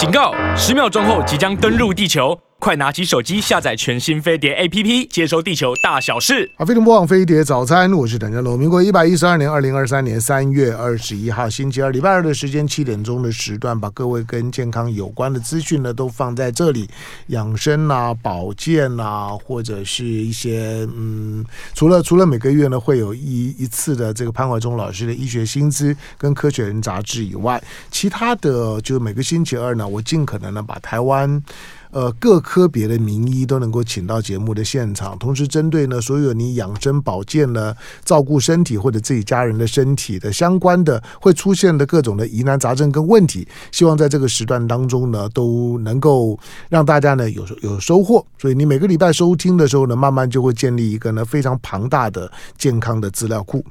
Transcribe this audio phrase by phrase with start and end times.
[0.00, 0.32] 警告！
[0.56, 2.34] 十秒钟后即将登陆地球。
[2.60, 6.50] 快拿起手机下载全新飞碟 APP，接收地球大小事。
[6.58, 8.58] 好，飞碟播放飞碟早餐，我是邓家龙。
[8.58, 16.86] 民国一百一十二年二零二三年三月二十一号星期二，礼拜二的时间七点钟的时段，把各位跟健康有关的资讯呢都放在这里，
[17.28, 21.42] 养生啊、保健啊，或者是一些嗯，
[21.72, 31.42] 除了除了每个月呢会有一一次的这个潘怀忠老师的医学新知跟科学人杂志以外，其他的就是每个星期二呢，我尽可能呢把台湾。
[31.92, 48.24] 呃，各科别的名医都能够请到节目的现场，同时针对呢所有你养生保健呢、照顾身体或者自己家人的身体的相关的会出现的各种的疑难杂症跟问题，希望在这个时段当中呢都能够让大家呢有有收获。
[48.38, 53.64] 所以你每个礼拜收听的时候呢，慢慢就会建立一个呢非常庞大的健康的资料库。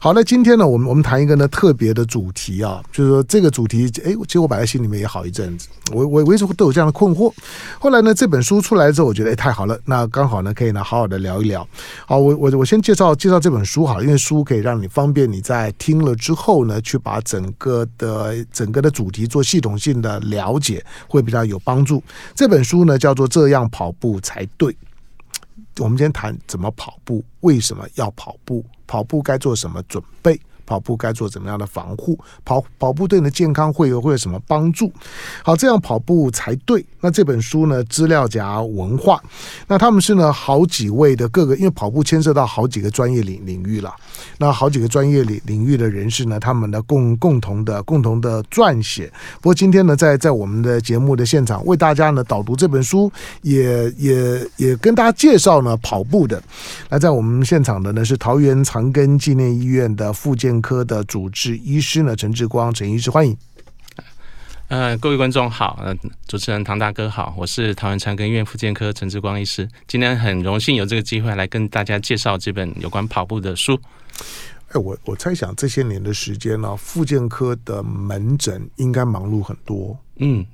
[0.00, 7.30] 好，那今天呢，我们我们谈一个呢特别的主题啊，就是说这个主题，哎，其实我摆在心里面也好一阵子，我我我一直都有这样的困惑。
[7.78, 11.66] 后来呢，这本书出来之后，我觉得哎，太好了，那刚好呢，可以呢好好的聊一聊。
[12.06, 22.02] 好，我我我先介绍介绍这本书好，因为书可以让你方便你在听了之后呢，去把整个的整个的主题做系统性的了解，会比较有帮助。
[22.34, 24.72] 这本书呢叫做《这样跑步才对》。
[25.78, 30.38] 我们今天谈怎么跑步，为什么要跑步，跑步该做什么准备。
[30.70, 32.16] 跑步该做怎么样的防护？
[32.44, 34.92] 跑跑步对你的健康会有会有什么帮助？
[35.42, 36.86] 好，这样跑步才对。
[37.00, 37.82] 那这本书呢？
[37.90, 39.20] 资料夹文化，
[39.66, 43.92] 那他们是呢好几位的各个，因为跑步牵涉到好几个专业领领域了。
[44.38, 49.10] 那好几个专业领领域的人士呢，他们的共共同的共同的撰写。
[49.40, 53.10] 不过今天呢，在在我们的节目的现场为大家呢导读这本书，
[53.42, 56.40] 也也也跟大家介绍呢跑步的。
[56.88, 63.34] 那在我们现场的呢是桃园长庚纪念医院的复健科的主治医师呢，陈志光，陈医师，欢迎。
[64.68, 65.96] 呃，各位观众好，呃，
[66.28, 73.80] 主持人唐大哥好，我是桃园长庚医院复健科陈志光医师，今天很荣幸有这个机会来跟大家介绍这本有关跑步的书。
[74.68, 79.98] 哎，我我猜想这些年的时间呢，复健科的门诊应该忙碌很多。
[80.16, 80.44] 嗯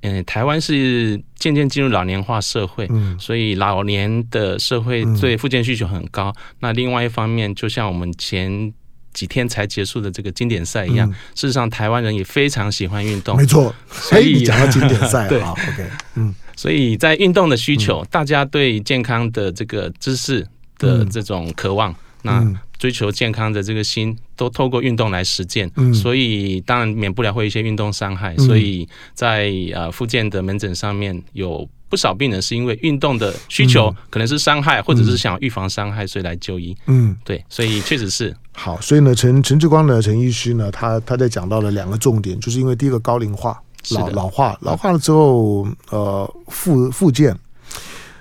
[0.00, 6.34] 嗯，呃，台湾是渐渐进入老年化社会，嗯，所以老年的社会对复健需求很高。
[6.36, 8.74] 嗯，那另外一方面，就像我们前。
[9.12, 13.36] 几天才结束的这个经典赛一样，嗯、事实上台湾人也非常喜欢运动。
[13.36, 20.46] 没错，所以讲到经典赛， 对，OK，嗯，所以在运动的需求，嗯、大家对健康的这个知识
[20.78, 25.70] 的这种渴望，嗯、那追求健康的这个心，都透过运动来实践。
[25.76, 31.68] 嗯，所以当然免不了会有一些运动伤害，嗯、所以在呃复健的门诊上面有。
[31.92, 36.74] 不少病人是因为运动的需求，可能是伤害，或者是想预防伤害，所以来就医。
[36.86, 38.80] 嗯，对，所以确实是好。
[38.80, 47.38] 所以呢，陈陈志光的陈医师呢，他他在讲到了两个重点，就是因为第一个高龄化、老老化、老化了之后，呃，复复健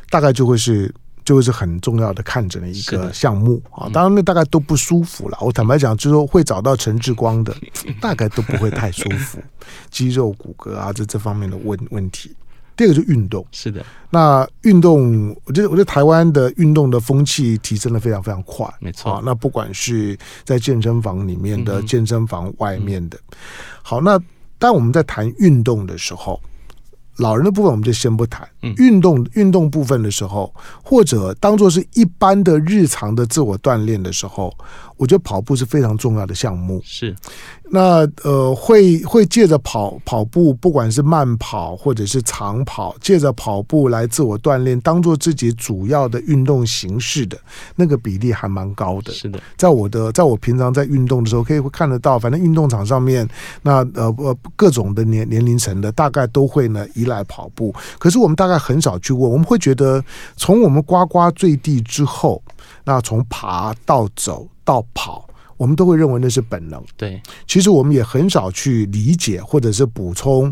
[0.10, 0.94] 大概就会是
[1.24, 3.88] 就会是很重要的看诊的一个项目啊。
[3.94, 5.38] 当然，那大概都不舒服了。
[5.40, 7.56] 我坦白讲，就是说会找到陈志光的，
[8.02, 9.40] 大概都不会太舒服，
[9.90, 12.36] 肌肉骨骼啊这这方面的问问题。
[12.76, 13.86] 第二个就是运动，是的。
[14.10, 19.14] 那运动，我觉得，我觉得台湾的运动的风气提升的非常非常快，没错。
[19.14, 23.20] 啊，那不管是在健身房里面的，健身房外面的，
[23.82, 24.20] 好，那
[24.58, 26.42] 当我们在谈运动的时候，
[27.18, 28.48] 老人的部分我们就先不谈。
[28.78, 34.54] 运动运动部分的时候，或者当做是一般的日常的自我锻炼的时候，
[34.98, 36.82] 我觉得跑步是非常重要的项目。
[36.84, 37.16] 是。
[37.74, 47.40] 那呃，会会借着跑跑步，不管是慢跑或者是长跑，借着跑步来自我锻炼，当做自己主要的运动形式的
[47.78, 49.14] 那个比例还蛮高的。
[49.14, 53.26] 是的，在我的在我平常在运动的时候，可以会看得到，反正运动场上面，
[53.62, 57.74] 那呃呃各种的年年龄层的大概都会呢依赖跑步。
[57.98, 60.04] 可是我们大概很少去问，我们会觉得
[60.36, 62.42] 从我们呱呱坠地之后，
[62.84, 65.28] 那从爬到走到跑。
[65.58, 67.22] 我们都会认为那是本能，对。
[67.46, 70.52] 其实我们也很少去理解或者是补充，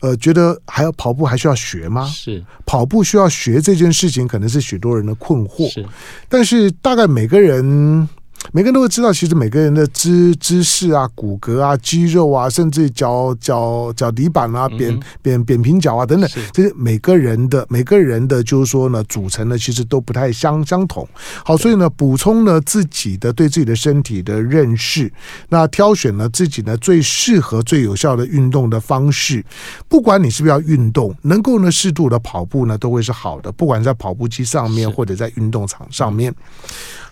[0.00, 2.04] 呃，觉得还要跑步还需要学吗？
[2.04, 5.66] 是跑步需要学这件事情，可能是许多人的困惑。
[5.70, 5.86] 是，
[6.28, 8.06] 但是大概每个人。
[8.52, 21.06] 每个人都会知道，其实每个人的姿姿势啊、骨骼啊、肌肉啊，甚至脚脚脚底板啊、扁扁扁平脚啊等等，这些每个人的每个人的，就是说呢，组成呢，其实都不太相相同。
[21.44, 25.12] 好，所以呢，补充呢自己的对自己的身体的认识，
[25.50, 29.44] 那挑选呢自己呢最适合、最有效的运动的方式。
[29.88, 33.52] 不管你是不是要运动，能够呢适度的跑步呢，都会是好的。
[33.52, 36.34] 不管在跑步机上面，或者在运动场上面。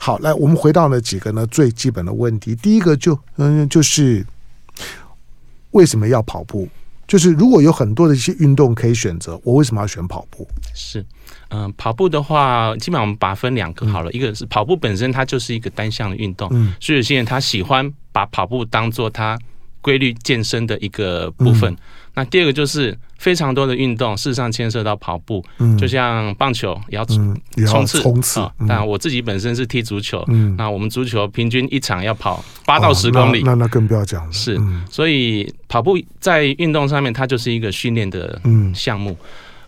[0.00, 2.54] 好，来，我们回到了几个呢最基本的问题。
[2.54, 4.24] 第一个就嗯，就是
[5.72, 6.68] 为什么要跑步？
[7.06, 10.46] 就是如果有很多的一些运动可以选择，我为什么要选跑步？
[10.74, 11.00] 是，
[11.48, 19.38] 嗯、呃，跑步的话，基本上我们把它分两个好了，嗯、一个是跑步本身，它就是一个单项的运动，嗯，所以有些人他喜欢把跑步当做他
[19.80, 21.72] 规律健身的一个部分。
[21.72, 21.78] 嗯
[22.14, 28.44] 那第二个就是非常多的运动，事实上牵涉到跑步，嗯，就像棒球也要冲刺，冲刺。
[28.66, 34.32] 但我自己本身是踢足球，嗯，那我们足球平均一场要跑八到十公里，那那更不要讲了。
[34.32, 34.60] 是，
[34.90, 38.40] 所以跑步在运动上面，它就是一个训练的
[38.74, 39.16] 项目。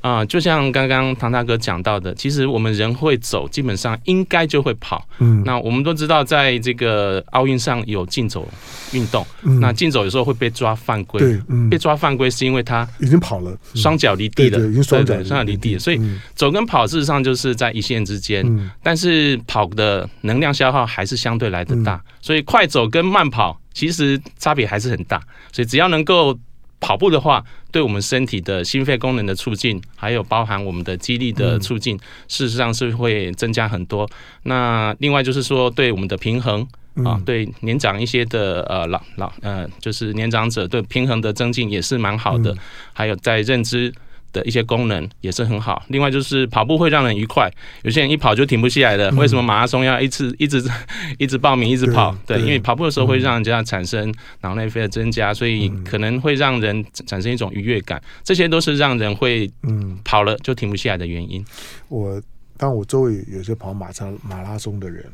[0.01, 5.07] 啊、呃，就像刚刚唐大哥讲到的，其实我们人会走，基本上应该就会跑。
[5.19, 8.49] 嗯，那我们都知道，在这个奥运上有竞走
[8.93, 11.21] 运动，嗯、那竞走有时候会被抓犯规。
[11.21, 15.79] 对，嗯、被抓犯规是因为他已经跑了，双脚离地了，已经双脚双脚离地了。
[15.79, 16.01] 所以
[16.35, 21.95] 走跟跑事实上就是在一线之间，嗯、但是跑的能量消耗还是相对来的大。
[21.95, 25.21] 嗯、所以快走跟慢跑其实差别还是很大。
[25.53, 26.39] 所以只要能够。
[26.81, 34.09] 跑步的话，对我们身体的心肺功能的促进，还有包含我们的肌力的促进，嗯、事实上是会增加很多。
[34.45, 36.67] 那另外就是说，对我们的平衡、
[36.97, 42.53] 嗯、啊，对年长一些的呃老老呃，就是年长者对平衡的增进也是蛮好的。
[42.53, 42.59] 嗯、
[42.93, 43.93] 还有在认知。
[44.33, 45.83] 的一些功能也是很好。
[45.89, 47.51] 另外就是跑步会让人愉快，
[47.83, 49.11] 有些人一跑就停不下来的。
[49.13, 50.63] 为什么马拉松要一次一直
[51.19, 52.17] 一直报名一直跑？
[52.27, 54.13] 对，因为跑步的时候会让人家产生
[54.43, 58.03] 脑内啡的增加，所以可能会让人产生一种愉悦感。
[58.23, 61.45] 这些都是让人会嗯跑了就停不下来的原因。
[61.89, 62.21] 我
[62.57, 65.05] 当我周围有些跑马拉马拉松的人，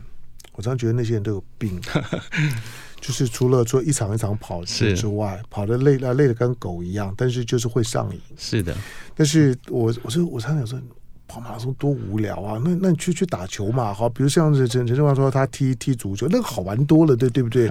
[0.55, 1.81] 我常觉得那些人都有病。
[3.01, 8.21] 就是除了做一场一场跑之外，跑的累啊，累的跟狗一样，但是就是会上瘾。
[8.37, 8.77] 是的，
[9.15, 10.81] 但是我我说我常常说。
[11.29, 12.61] 跑马拉松多无聊啊！
[12.65, 17.71] 那那你去去打球嘛，好，比如像陈陈志华说他踢踢足球，那个好玩多了，对对不对？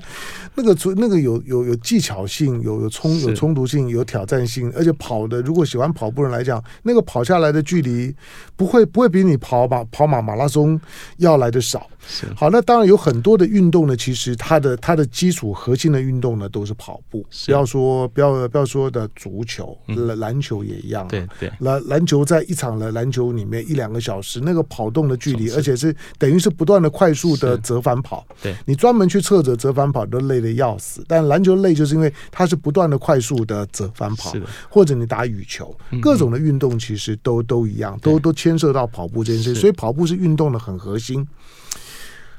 [0.56, 8.14] 那个足那个有有有技巧性，有有冲有冲突性，有挑战性，而且跑的如果喜欢跑步人来讲，那个跑下来的距离
[8.56, 10.80] 不会不会比你跑马跑马马拉松
[11.18, 11.88] 要来的少。
[12.36, 17.26] 好，那当然有很多的运动呢，其实它的它的基础核心的运动呢都是跑步。
[17.46, 21.08] 不要说不要不要说的足球，篮篮球也一样，啊。
[21.10, 23.64] 对对，篮篮球在一场的篮球里面。
[23.70, 28.26] 一两个小时，那个跑动的距离，而且是等于是不断的快速的折返跑。
[28.42, 31.04] 对，你专门去侧着折返跑都累得要死。
[31.08, 34.34] 但篮球累，就是因为它是不断的快速的折返跑。
[34.70, 39.56] 或者你打羽球，各种的运动其实都都一样，都都牵涉到跑步这件事。
[39.56, 41.26] 所以跑步是运动的很核心。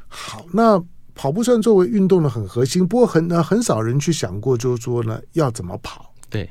[0.08, 0.82] 好，那
[1.14, 6.12] 跑步算作为运动的很核心，不过很很少人去想过，就是说呢，要怎么跑？
[6.28, 6.50] 对，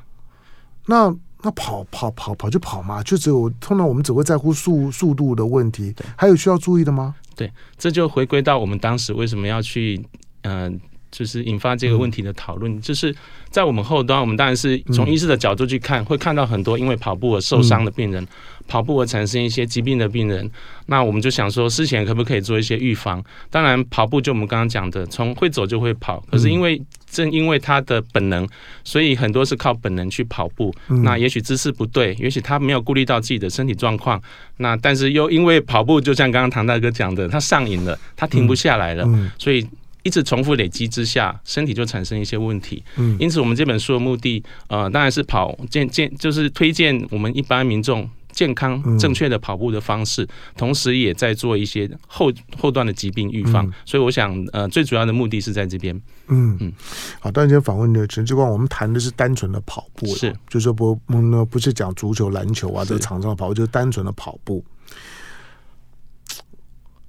[0.86, 1.16] 那。
[1.46, 7.16] 那跑跑跑跑就跑嘛，就只有通常我们只会在乎速速度的问题，对还有需要注意的吗？
[7.36, 10.04] 对，这就回归到我们当时为什么要去
[10.42, 10.74] 嗯。
[10.74, 10.80] 呃
[11.12, 13.16] 就是引发这个问题的讨论，嗯、就是
[13.50, 18.28] 在我们后端，我们当然是从医师的角度去看，嗯、会看到很多因为跑步而受伤的病人，嗯、
[18.68, 20.50] 跑步而产生一些疾病的病人。
[20.88, 23.24] 那我们就想说，事前可不可以做一些预防？
[23.50, 26.24] 当然，跑步就我们刚刚讲的，从会走就会跑。
[26.30, 28.48] 可是因为正因为他的本能，
[28.84, 30.74] 所以很多是靠本能去跑步。
[30.90, 34.22] 嗯、那也许姿势不对，也许他没有顾虑到自己的身体状况。
[34.58, 39.08] 那但是又因为跑步，就像刚刚唐大哥讲的，他上瘾了，他停不下来了，
[39.38, 39.68] 所以。
[40.04, 42.84] 一直重复累积之下，身体就产生一些问题。
[42.96, 53.66] 嗯，因此我们这本书的目的，呃，当然是跑健健，就是推荐我们一般民众健康正确的跑步的方式，嗯、同时也在做一些后后段的疾病预防。
[53.66, 55.96] 嗯、所以我想，呃，最主要的目的是在这边。
[56.28, 56.36] 嗯。
[56.36, 56.74] 嗯，嗯
[57.20, 62.90] 好，当然今天访问的陈志光，我们谈的是单纯的跑步，是，就是不，嗯，不是讲足球、篮球啊，是。
[62.90, 64.64] 这个场上的跑步，就是单纯的跑步。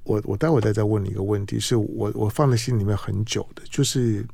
[0.05, 4.25] 我我待会再再问你一个问题，是我我放在心里面很久的，就是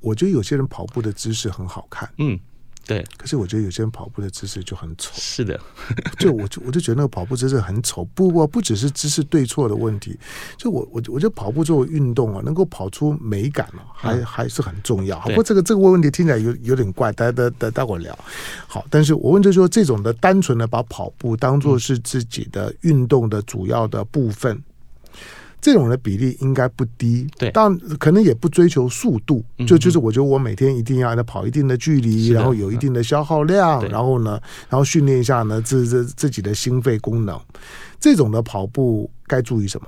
[0.00, 2.40] 我觉得有些人跑步的姿势很好看，嗯，
[2.86, 5.58] 对，可是我觉得有些人跑步的姿势就很丑，是的，
[6.18, 10.18] 就我就我就觉得那个跑步姿势很丑，不不不只是姿势对错的问题，
[10.56, 15.18] 就我我我觉得跑步作为运动啊，能够跑出美感啊，还、嗯、还是很重要。
[15.20, 18.18] 好，不过这个这个问题听起来有有点怪，待待待待会聊。
[18.66, 24.62] 好，但是我问就是说，这种的单纯的把跑步当做是自己的运动的主要的部分。
[25.62, 37.40] 这种的比例应该不低，对，但可能也不追求速度，就就是我觉得我每天一定要跑一定的距离，然后有一定的消耗量，嗯、然后呢，然后训练一下呢自自自己的心肺功能。
[38.00, 39.86] 这种的跑步该注意什么？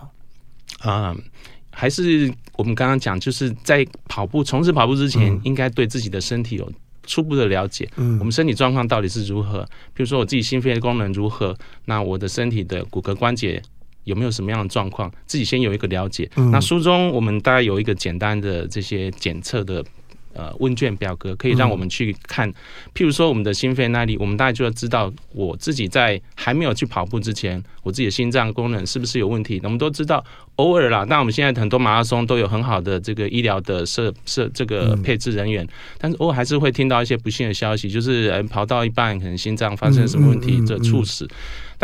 [0.89, 1.23] 啊、嗯，
[1.71, 7.91] 还是我们刚刚讲，就是在跑步从事跑步之前，嗯、应该对自己的身体有初步的了解。
[7.97, 9.65] 嗯，我们身体状况到底是如何？
[9.93, 11.57] 比如说我自己心肺的功能如何？
[11.87, 13.61] 那我的身体的骨骼关节。
[14.05, 15.13] 有没有什么样的状况？
[15.27, 16.31] 自己先有一个了解。
[16.37, 19.85] 嗯、那书中我们大概有一个简单的这些检测的
[20.33, 22.49] 呃问卷表格，可以让我们去看。
[22.49, 22.55] 嗯、
[22.95, 29.61] 譬如说我们的心肺耐力，我们大概就要知道我自己在还没有去跑步之前，我自己的心脏功能是不是有问题。
[29.63, 30.25] 我们都知道，
[30.57, 35.69] 偶尔啦，那我们现在很多马拉松都有很好的这个医疗的设设这个配置人员，嗯、
[35.99, 41.29] 但是偶尔还是会听到一些不幸的消息，就是呃跑到一半可能心脏发生什么问题，这猝死。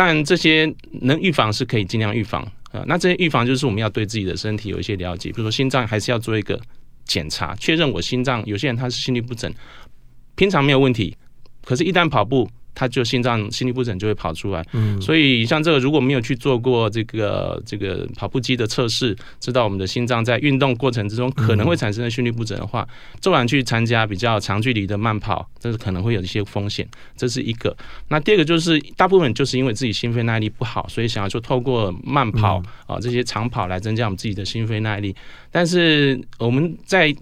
[0.02, 2.42] 但这些能预防是可以尽量预防
[2.73, 2.83] 啊。
[2.87, 6.59] 那这些预防就是我们要对自己的身体有一些了解，比如说心脏还是要做一个
[7.04, 8.42] 检查，确认我心脏。
[8.47, 9.52] 有些人他是心律不整，
[10.37, 11.14] 平常没有问题，
[11.66, 12.49] 可是一旦跑步。
[12.80, 22.88] 他就心脏心律不整就会跑出来，嗯，所以像这个如果没有去做过这个这个跑步机的测试，知道我们的心脏在运动过程之中可能会产生的心律不整的话，
[23.20, 27.76] 昨晚去参加比较长距离的慢跑，这是可能会有一些风险，这是一个。
[28.08, 35.14] 那第二个就是大部分就是因为自己心肺耐力不好，所以想要说透过慢跑啊这些长跑来增加我们自己的心肺耐力，
[35.52, 37.14] 但是我们在。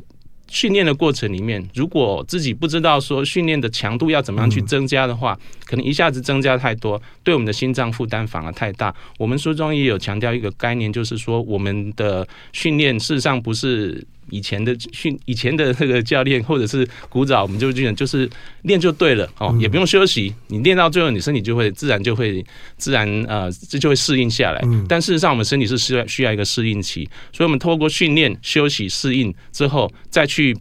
[0.49, 8.95] 训练的过程里面，如果自己不知道说训练的强度要怎么样去增加的话，可能一下子增加太多，对我们的心脏负担反而太大。
[9.19, 14.07] 我们书中也有强调一个概念，就是说我们的训练事实上不是。
[14.31, 18.29] 以前的训，以前的那个教练或者是古早，我们就这样，就是
[18.63, 20.35] 练就对了哦，也不用休息。
[20.49, 22.45] 你练到最后，你身体就会自然就会
[22.77, 24.63] 自然呃，这就会适应下来。
[24.89, 30.57] 但事实上，我们身体是需要需要一个适应期，所以我们透过训练、休息、适应之后，再去。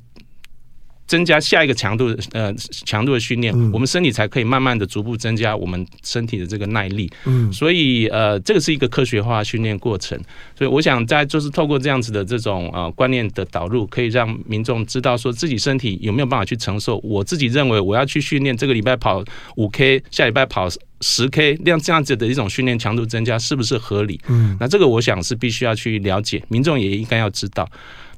[1.08, 2.54] 增加下一个强度，呃，
[2.86, 7.10] 强度的训练，嗯、我们身体才可以慢慢的逐步增加我们身体的这个耐力。
[7.26, 10.20] 嗯，所以呃，这个是一个科学化训练过程。
[10.58, 16.98] 所以我想在就是透过这样子的这种呃观念的导入，可以让民众知道说自己身体有没有办法去承受。
[17.04, 19.24] 我自己认为我要去训练，这个礼拜跑
[19.56, 20.68] 五 K，下礼拜跑
[21.02, 24.20] 十 K，这样这样子的一种训练强度增加是不是合理？
[24.28, 27.70] 嗯，那这个我想是必须要去了解，民众也应该要知道。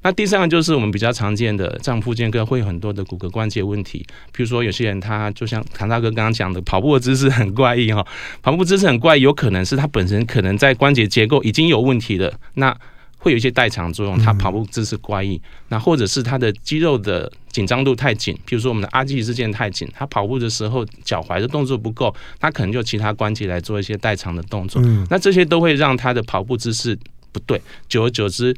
[0.02, 8.06] 那第三个就是我们比较常见的，这样复健科会有很多的骨骼关节问题，比如说有些人他就像谭大哥刚刚讲的，跑步的姿势很怪异哈，
[8.42, 12.74] 跑步姿势很怪异，有可能是他本身可能在关节结构已经有问题了，那
[13.18, 26.98] 会有一些代偿作用，他跑步姿势怪异，那或者是他的肌肉的紧张度太紧，比如说我们的阿基里斯腱太紧，他跑步的时候脚踝的动作不够，他可能就其他关节来做一些代偿的动作，那这些都会让他的跑步姿势
[27.34, 28.56] 不对，久而久之。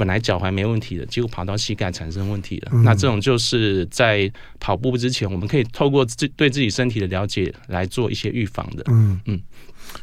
[0.00, 2.70] 本来脚踝没问题的，结果跑到膝盖产生问题了。
[2.72, 8.82] 嗯、那这种就是在跑步之前，我们可以透过自对自己身体的了解来做一些预防的。
[8.88, 9.38] 嗯嗯，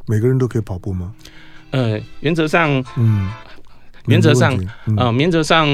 [0.06, 1.16] 每个人都可以跑步吗？
[1.72, 3.28] 呃，原则上，嗯，
[4.06, 5.66] 原则上，嗯、呃，原则上，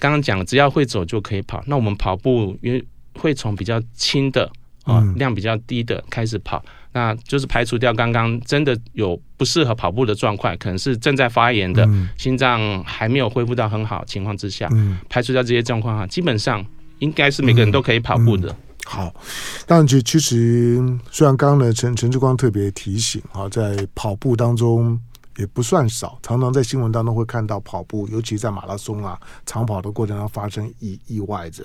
[0.00, 1.62] 刚刚讲只要会走就可以跑。
[1.68, 4.44] 那我们跑步因为会从比较轻的
[4.82, 6.60] 啊、呃、量比较低的开始跑。
[6.92, 16.64] 那就是排除掉刚刚真的有不适合跑步的状况，可能是正在发炎的，嗯、心脏还没有恢复到很好情况之下，嗯、排除掉这些状况哈，基本上
[16.98, 18.54] 应该是每个人都可以跑步的。
[18.84, 19.14] 好，
[19.66, 25.00] 但其其实虽然刚刚呢陈陈志光特别提醒啊，在跑步当中。
[25.36, 31.64] 也不算少，常常在新闻当中会看到跑步，尤其在马拉松啊、长跑的过程中发生意意外的。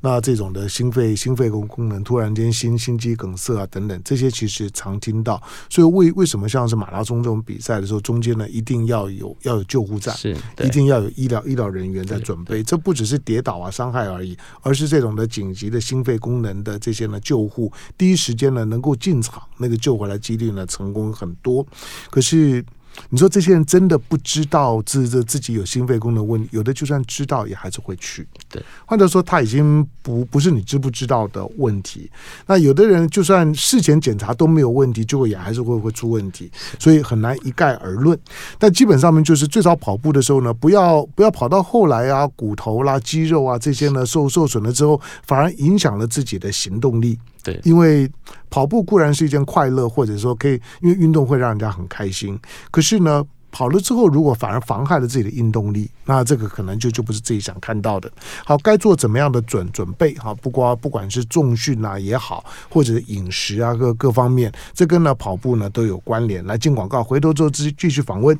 [0.00, 5.42] 那这种的心肺心肺功功能突然间心心肌梗塞啊等等，这些其实常听到。
[5.68, 12.62] 所以为为什么像是马拉松这种比赛的时候，中间呢一定要有要有救护站，是一定要有医疗医疗人员在准备。
[12.62, 21.66] 这不只是跌倒啊伤害而已，而是这种的紧急的心肺功能的这些呢救护，第一时间呢能够进场，那个救回来几率呢成功很多。
[22.10, 22.64] 可是。
[23.08, 28.26] 你说这些人真的不知道自自自己有心肺功能问题，有的就算知道也还是会去。
[28.48, 32.10] 对，或者说他已经不不是你知不知道的问题。
[32.46, 38.18] 那有的人就算事前检查都没有问题，结果也还是会会出问题，所以很难一概而论。
[38.58, 47.18] 但基本上面就是最早跑步的时候呢，不要不要跑到后来啊，骨头啦、肌肉啊这些呢受受损了之后，反而影响了自己的行动力。
[47.42, 48.10] 对，因为
[48.48, 52.38] 跑步固然是一件快乐，或者说可以，因为运动会让人家很开心。
[52.70, 58.10] 可是呢，跑了之后，如果反而妨害了自己的运动力，那这个可能就就不是自己想看到的。
[58.44, 60.14] 好，该做怎么样的准准备？
[60.14, 66.44] 哈，不光不管是重训啊也好，或者饮食啊各各方面，这跟呢跑步呢都有关联。
[66.46, 68.38] 来进广告，回头之后继继续访问。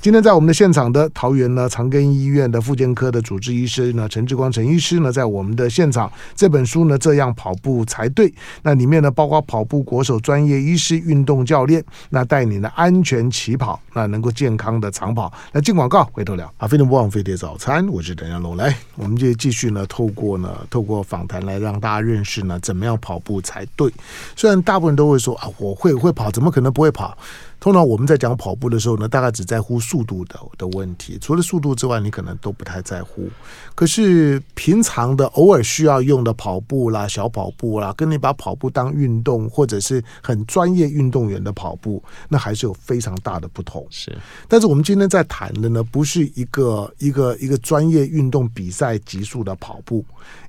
[0.00, 6.10] 今天在我们的现场的桃园呢长庚医院的复健科的主治医师呢陈志光陈医师呢在我们的现场。
[6.34, 8.32] 这本书呢这样跑步才对。
[8.62, 15.30] 那里面呢包括跑步国手、专业医师、运动教练，那带你的安全起跑，那能够健健康的长跑。
[15.52, 18.56] 来进广告，回头聊啊，非常不枉飞碟早餐，我是陈家龙。
[18.56, 23.92] 来，我们就继续呢，透过呢，透过访谈来让大家认识呢，怎么样跑步才对。
[24.34, 27.14] 虽然大部分人都会说啊，我会会跑，怎么可能不会跑？
[27.60, 33.28] 通常我们在讲跑步的时候呢，大概只在乎速度的的问题，除了速度之外，你可能都不太在乎。
[33.74, 43.86] 可是平常的偶尔需要用的跑步啦、小跑步啦，跟你把跑步当运动或者是很专业运动员的跑步，那还是有非常大的不同。
[43.90, 50.04] 是，但是我们今天在谈的呢，不是一个一个一个专业运动比赛级数的跑步。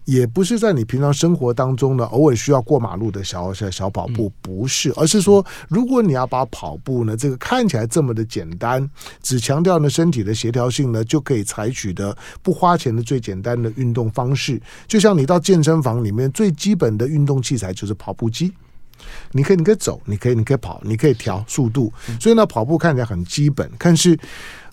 [0.10, 8.90] 也不是在你平常生活当中呢，偶尔需要过马路的小小小跑步，不是，而是说，如果你要把跑步呢，这个看起来这么的简单，
[9.22, 18.52] 只强调呢身体的协调性呢，就可以采取的不花钱的最简单的运动方式，就像你到健身房里面最基本的运动器材就是跑步机，
[19.32, 24.18] 你可以你可以走，你可以你可以跑，你可以调速度，所以呢，跑步看起来很基本，但是，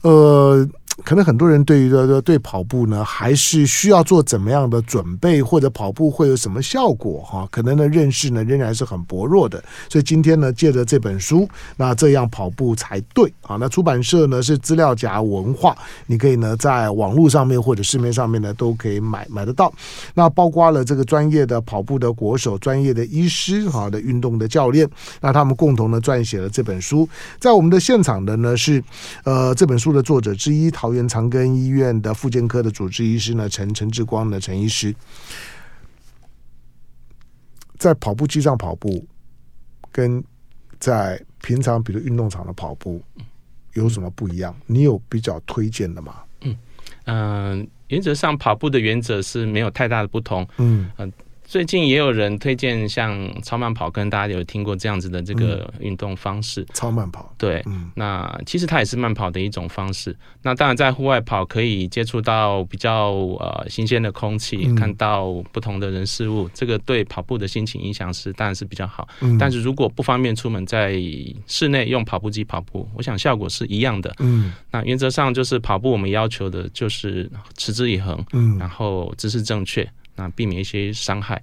[0.00, 0.66] 呃。
[1.04, 7.46] 可能很多人对于的对跑步呢，还是需要做怎么样的准备，或者跑步会有什么效果哈？
[7.50, 9.62] 可能呢认识呢仍然是很薄弱的。
[9.90, 13.56] 所以今天呢，借着这本书，那这样跑步才对啊。
[13.60, 15.76] 那出版社呢是资料夹文化，
[16.06, 19.70] 你可以呢在网络上面或者市面上面呢都可以买买得到。
[20.14, 24.88] 那包括了这个专业的跑步的国手、专业的医师哈的运动的教练，
[25.20, 27.06] 那他们共同的撰写了这本书。
[27.38, 28.82] 在我们的现场的呢是
[29.24, 30.70] 呃这本书的作者之一。
[30.86, 34.94] 桃园长庚医院的复健科的主治医师呢，陈陈志光的陈医师，
[37.76, 39.04] 在跑步机上跑步，
[39.90, 40.22] 跟
[40.78, 43.02] 在平常比如运动场的跑步
[43.72, 44.54] 有什么不一样？
[44.66, 46.22] 你有比较推荐的吗？
[46.42, 46.56] 嗯
[47.06, 50.46] 嗯、呃，原则上跑步的原则是没有太大的不同。
[50.58, 51.08] 嗯嗯。
[51.08, 56.62] 呃最近也有人推荐像超慢跑，跟大家有听过这样子的这个运动方式。
[56.62, 60.14] 嗯、超慢跑，对，嗯、那其实它也是慢跑的一种方式。
[60.42, 69.06] 那当然在户外跑可以接触到比较呃新鲜的空气，嗯、看到不同的人事物，这个对跑步的心情影响是当然是比较好。
[69.20, 71.00] 嗯、但是如果不方便出门，在
[71.46, 74.12] 室内用跑步机跑步，我想效果是一样的。
[74.18, 79.88] 嗯，那原则上就是跑步，我们要求的就是持之以恒，嗯，然后姿势正确。
[80.16, 81.40] 那避免一些伤害，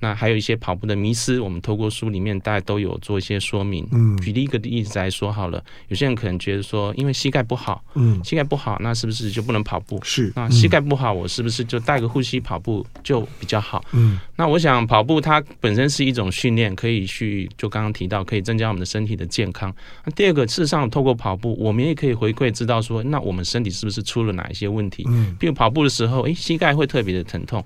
[0.00, 3.86] 那还有一些跑步的迷思，我们透过书里面大家都有做一些说明。
[3.92, 10.00] 嗯，举例一个例子来说好了，有些人可能觉得说，因为膝盖不好，嗯，膝盖不好，那是不是就不能跑步？
[10.02, 13.84] 是，那膝盖不好，我是不是就带个护膝跑步就比较好？
[13.92, 19.72] 嗯，那我想跑步它本身是一种训练，可以去就刚刚提到可以增加我们的身体的健康。
[20.04, 25.04] 那第二个，事实上透过跑步，我们也可以回馈知道说，那我们身体是不是出了哪一些问题？
[25.06, 27.64] 嗯，比如跑步的时候，诶，膝盖会特别的疼痛。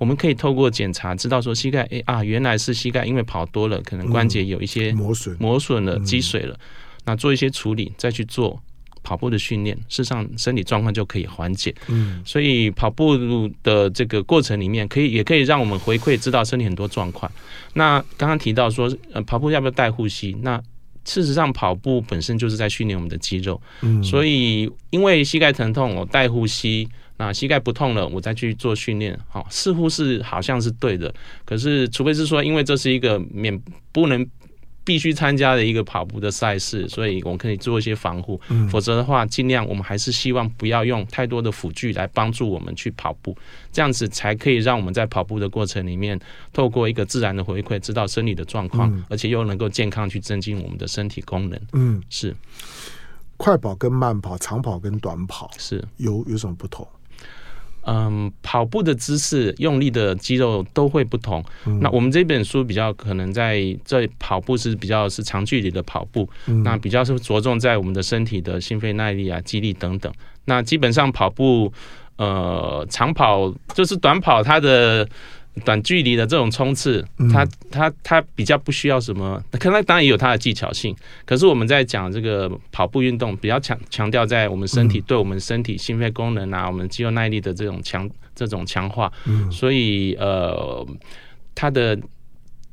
[0.00, 6.58] 我们可以透过检查知道说膝盖，哎啊，原来是膝盖因为跑多了，可能关节有一些磨损、磨损了、积水了。
[7.04, 8.58] 那做一些处理，再去做
[9.02, 11.74] 跑步的训练，事实上身体状况就可以缓解。
[11.88, 13.14] 嗯，所以跑步
[13.62, 17.30] 的这个过程里面，可以也可以让我们回馈知道身体很多状况。
[17.74, 20.34] 那刚刚提到说，呃，跑步要不要带护膝？
[20.40, 20.58] 那
[21.04, 23.60] 事实上跑步本身就是在训练我们的肌肉。
[23.82, 26.88] 嗯，所以因为膝盖疼痛，我带护膝。
[27.20, 31.14] 那膝盖不痛了，我再去做训练，好，似乎是好像是对的。
[31.44, 33.60] 可是，除非是说，因为这是一个免
[33.92, 34.26] 不能
[34.84, 38.40] 必须参加的一个跑步的赛事，所以我们可以做一些防护。
[38.48, 43.36] 嗯，否则的话，尽量我们还是希望不要用太多的辅具来帮助我们去跑步，
[43.70, 46.18] 这样子才可以让我们在跑步的过程里面，
[46.54, 51.60] 透过一个自然的回馈，知道身体的状况，嗯，而且又能够健康去增进我们的身体功能。
[51.74, 52.34] 嗯，是。
[53.36, 56.88] 快跑跟慢跑，长跑跟短跑是有有什么不同？
[57.82, 61.44] 嗯，跑步的姿势、用力的肌肉都会不同。
[61.66, 70.12] 嗯、那我们这本书比较可能在这跑步是比较是长距离的跑步，嗯、那比较是着重在我们的身体的心肺耐力啊、肌力等等。
[70.44, 71.72] 那基本上跑步，
[72.16, 75.08] 呃，长跑就是短跑，它的。
[75.64, 80.94] 短距离的这种冲刺，它它它比较不需要什么，可能当然也有它的技巧性。
[81.24, 89.12] 可是我们在讲这个跑步运动，比较强强调在我们身体对我们身体心肺功能啊，我们肌肉耐力的这种强这种强化。
[89.50, 90.86] 所以呃，
[91.54, 91.98] 它的。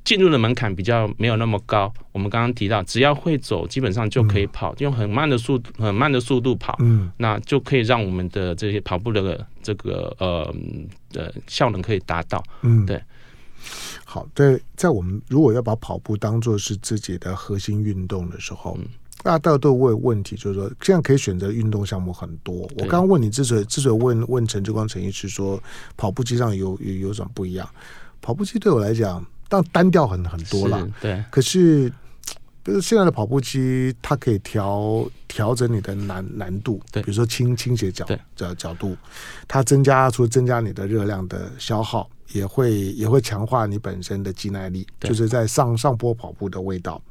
[0.07, 1.93] 进入的门槛比较没有那么高。
[2.13, 10.55] 我们刚刚提到，只要会走，基本上就可以跑，用很慢的速度、很慢的速度跑，嗯，那就可以让我们的这些跑步的这个呃
[11.11, 12.41] 的效能可以达到。
[12.61, 13.03] 嗯，对。
[14.05, 18.87] 好，在在我们如果要把跑步当做是自己的核心运动的时候，嗯、
[19.23, 22.55] 大家都都问问题，就是说，现在可以选择运动项目很多。
[22.77, 25.61] 我刚刚问你之所以之所以问问陈志光陈医师说，
[25.97, 27.69] 跑步机上有有有什么不一样？
[28.21, 29.25] 跑步机对我来讲。
[29.49, 31.23] 但单调很很多了，对。
[31.29, 31.91] 可是，
[32.63, 37.01] 就是现在的跑步机，它可以调调整你的难难度，对。
[37.03, 38.05] 比如说倾倾斜角
[38.35, 38.95] 角角度，
[39.47, 47.01] 它增加除了增加你的热量的消耗，也会也会强化你本身的肌耐力，就是在上上坡跑步的味道。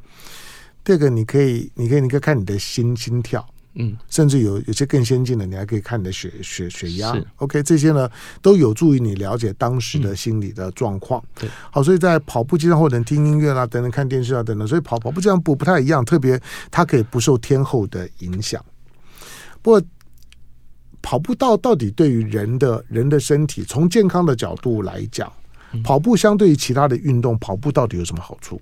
[0.84, 3.44] 这个你可以，你可以，你可以看你的心心跳。
[3.78, 7.14] 嗯，甚至有有些更先进的，你还可以看你的血血血压。
[7.36, 8.08] OK，这些呢
[8.40, 11.22] 都有助于你了解当时的心理的状况。
[11.36, 18.64] 嗯、对，好，所以在跑步机上或者听音乐啦，等等看电视啊等等，所以跑跑步这样不不太一样，特别它可以不受天候的影响。
[19.60, 19.82] 不过
[21.02, 25.30] 跑步到到底对于人的人的身体，从健康的角度来讲，
[25.84, 28.60] 跑步相对于其他的运动，跑步到底有什么好处？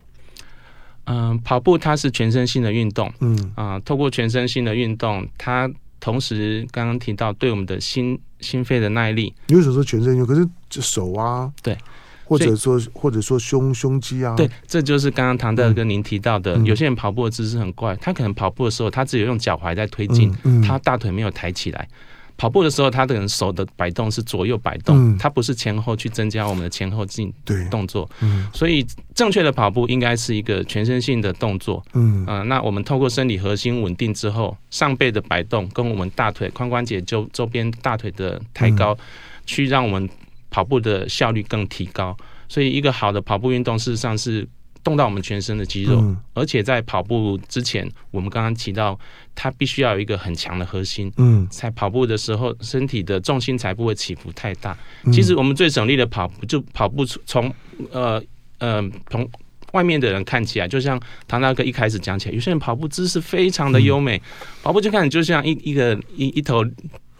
[1.04, 3.36] 嗯、呃，跑步它是全身性的运动，嗯。
[3.54, 10.26] 啊、呃，透过全身性的运动，它同时刚刚提到对我们的心心肺的耐力，你为什么说全身运动？
[10.26, 11.76] 可是这手啊，对，
[12.24, 21.88] 或者说或者说胸胸肌啊，对，这就是刚刚唐大哥您提到的，嗯、有些人跑步的姿势很怪，他可能跑步的时候，他只有用脚踝在推进，嗯嗯、他大腿没有抬起来。
[22.36, 27.32] 跑步的时候，他的人手的摆动是左右摆动，嗯、他不是前后去增加我们的前后进
[27.70, 28.10] 动作。
[28.20, 31.82] 嗯、所以正确的跑步应该是一个全身性的动作。
[31.92, 38.98] 嗯、呃，那我们透过生理核心稳定之后，上背的摆动跟我们大腿髋关节周周边大腿的抬高，嗯、
[39.46, 40.08] 去让我们
[40.50, 42.16] 跑步的效率更提高。
[42.48, 44.46] 所以，一个好的跑步运动事实上是。
[44.84, 48.96] 动到我们全身的肌肉，嗯、而且在跑步之前，我们刚刚提到，
[49.34, 54.76] 它必须要有一个很强的核心，嗯，在跑步的时候，身体的重心才不会起伏太大。
[55.04, 57.52] 嗯、其实我们最省力的跑步，就跑步从
[57.90, 58.22] 呃
[58.58, 59.28] 呃从
[59.72, 64.22] 外面的人看起来，就像唐大哥一开始讲起来，有些人跑步姿势非常的优美，嗯、
[64.62, 66.62] 跑步就看就像一一个一一头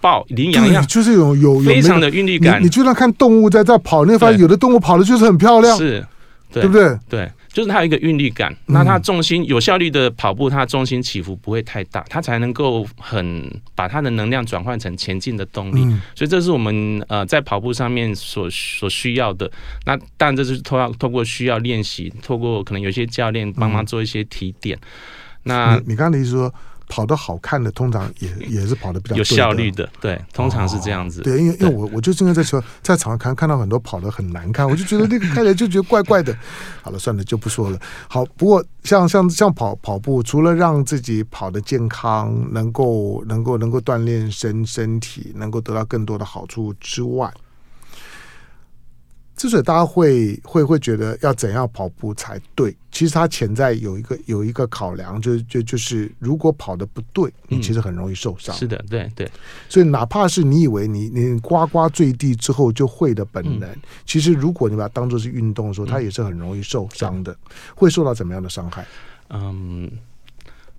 [0.02, 2.60] 豹羚羊一样，就是有有，有非常的韵律感。
[2.60, 6.06] 你，你就算看动物在在跑，你会发现有的动物跑的就是很漂亮，是。
[6.52, 6.98] 对，对不对？
[7.08, 15.84] 对，就是它有一个韵律感，那它重心有效率的跑步，它重心起伏不会太大，它才能够很把它的能量转换成前进的动力。
[15.84, 19.48] 嗯、所以这是我们呃在跑步上面所所需要的。
[19.86, 24.76] 那当然这是通通过需要练习，透过可能有些教练帮忙做一些提点。
[24.76, 24.82] 嗯、
[25.44, 26.52] 那你你刚才的意思说？
[26.88, 31.20] 跑得好看的，通常也 也是跑得比较有效率的，对，通常是这样子。
[31.20, 36.36] 哦、对，因为因为我我就经常在车在场上看看到很多跑得很难看，我就觉得 那个看起来就觉得怪怪的。
[36.82, 37.78] 好了，算了，就不说了。
[38.08, 47.32] 好，不过像像像跑跑步，除了让自己跑得健康，能够能够能够锻炼身身体，能够得到更多的好处之外。
[49.36, 58.54] 之所以大家会会会觉得要怎样跑步才对，其实它潜在有一个有一个考量，就就就是如果跑的不对，你其实很容易受伤。
[58.54, 59.28] 嗯、是的，对对。
[59.68, 67.32] 所以哪怕是你以为你你呱呱坠地之后就会的本能，嗯、其实如果你把它当做是运动的时候，它也是很容易受伤的。
[67.32, 67.36] 嗯、
[67.74, 68.86] 会受到怎么样的伤害？
[69.30, 69.90] 嗯，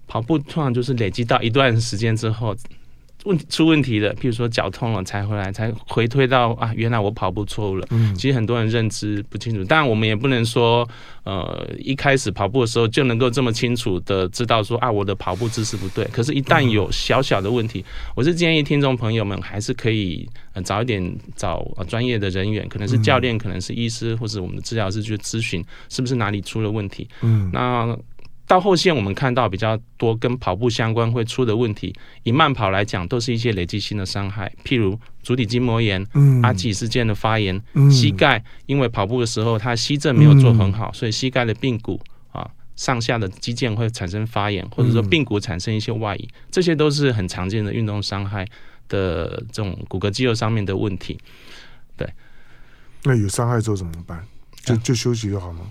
[0.08, 2.56] 跑步通常就是累积到一段时间之后。
[3.26, 7.88] 问题出问题了，譬如说脚痛了才回来，才回推到啊，原来我跑步错误了。
[7.92, 10.88] 嗯，其实很多人认知不清楚，当然我们也不能说，
[11.24, 16.06] 呃，一开始跑步的时候就能够这么清楚的知道说啊，我的跑步姿势不对。
[16.06, 17.84] 可是，一旦有小小的问题，
[18.16, 27.08] 我是建议听众朋友们还是可以呃早一点找专业的人员，可能是教练，可能是医师，或者我们的治疗师去咨询，是不是哪里出了问题。
[27.22, 27.98] 嗯，那。
[28.48, 31.94] 到后线，我们看到比较多跟跑步相关会出的问题。
[32.24, 42.00] 以慢跑来讲，都是一些累积性的伤害，譬如足底筋膜炎、嗯、阿基里斯腱的发炎、嗯、膝盖，因为跑步的时候它膝正没有做很好，嗯、所以膝盖的髌骨
[42.32, 48.46] 啊上下的肌腱会产生发炎，或者说髌骨产生一些外移，这些都是很常见的运动伤害
[48.88, 51.18] 的这种骨骼肌肉上面的问题。
[51.98, 52.08] 对，
[53.04, 54.24] 那有伤害之后怎么办？
[54.64, 55.62] 就就休息就好吗？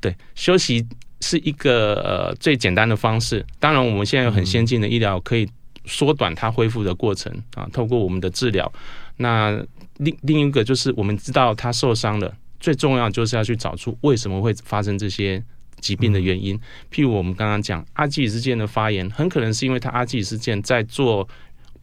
[0.00, 0.84] 对，休息。
[1.24, 3.44] 是一个呃最简单的方式。
[3.58, 5.48] 当然，我们现在有很先进的医疗，可以
[5.86, 7.66] 缩短它恢复的过程啊。
[7.72, 8.70] 透过我们的治疗，
[9.16, 9.58] 那
[9.96, 15.42] 另另一个就是我们知道他受伤了，最重要就是要去找出为什么会发生这些
[15.80, 16.58] 疾病的原因。
[16.92, 21.26] 譬如我们刚刚讲阿基里斯腱的发炎，很可能是因为他阿基里斯腱在做。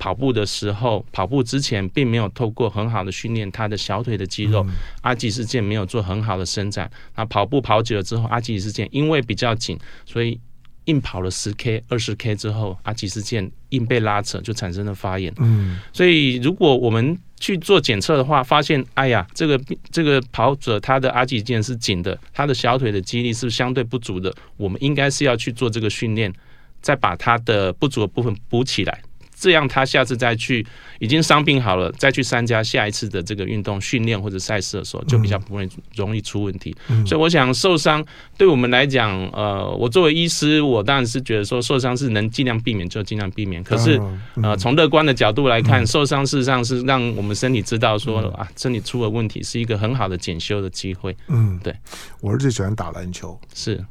[0.01, 6.89] 跑步的时候，跑步之前并没有透过很好的训练他的小腿的肌肉，嗯、阿基里斯腱没有做很好的伸展。
[7.15, 10.39] 那跑步跑久了之后，阿基里斯腱因为比较紧，所以
[10.85, 15.31] 硬跑了十 K、二十 K 之后，阿基里斯腱硬被拉扯，就产生了发炎。
[15.37, 19.61] 嗯，所以如果我们去做检测的话，发现哎呀，这个
[19.91, 26.33] 这个跑者他的阿基腱是紧的，他的小腿的肌力是相对不足的，我们应该是要去做这个训练，
[26.81, 28.99] 再把他的不足的部分补起来。
[29.41, 30.63] 这样他下次再去
[30.99, 36.75] 已经伤病好了，再去参加下一次的这个运动训练或者赛事的时候，就比较不会容易出问题。
[36.89, 38.05] 嗯、所以我想受伤
[38.37, 43.63] 对我们来讲，呃，我作为医师，我当然是觉得说受伤是能尽量避免就尽量避免。
[43.63, 43.99] 可是，
[44.43, 51.17] 呃，从乐观的角度来看，受伤事实上是让我们身体知道说啊，身体出了问题，是一个很好的检修的机会。
[51.29, 51.75] 嗯，对。
[52.19, 53.83] 我儿子喜欢打篮球，是。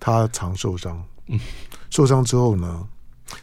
[0.00, 1.38] 他常受伤，嗯
[1.88, 2.84] 受伤之后呢，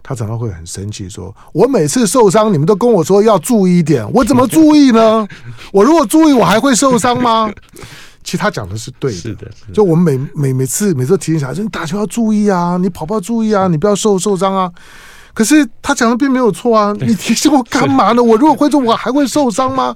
[0.01, 5.27] 他常常会很生气，说：“我每次受伤，你们都跟我说要注意一点， 我怎么注意呢？
[5.71, 7.51] 我如果注意，我还会受伤吗？”
[8.23, 14.71] 其实他讲的是对的，是的，是的，就我们每每每次每次提醒小孩说：“你打球要注意啊，你跑步要注意啊，你不要受受伤啊。”
[15.33, 18.21] 可是他讲的并没有错啊，你提醒我干嘛呢？
[18.21, 19.95] 我如果会做，我还会受伤吗？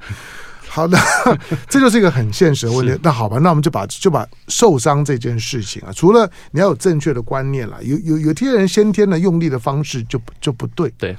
[0.74, 0.98] 好的，
[1.70, 3.00] 这就是一个很现实的问题。
[3.04, 10.92] 那好吧，那我们就把就把受伤这件事情啊，除了你要有正确的观念了，有有有些人先天的用力的方式就就不对。
[10.98, 11.16] 对。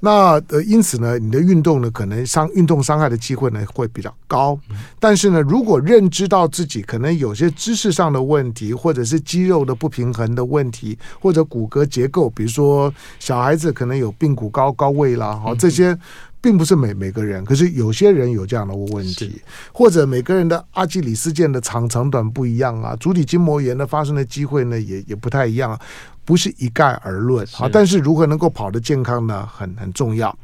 [0.00, 4.56] 那呃，因此呢，你的运动呢，可能伤运动伤害的机会呢会比较高。
[5.00, 15.98] 但是呢，如果认知到自己可能有些姿势上的问题，或者是肌肉的不平衡的问题，或者骨骼结构，比如说小孩子可能有髌骨高高位啦，好这些。
[16.40, 25.78] 并不是每每个人，可是有些人有这样的问题，或者每个人的阿基里斯腱的长长短不一样啊，足底筋膜炎的发生的机会呢也也不太一样，
[26.24, 27.68] 不是一概而论啊。
[27.72, 30.36] 但是如何能够跑得健康呢，很很重要。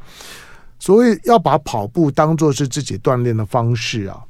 [0.81, 4.21] 所以要把跑步当做是自己锻炼的方式啊，